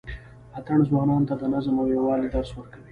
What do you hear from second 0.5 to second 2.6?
اتڼ ځوانانو ته د نظم او یووالي درس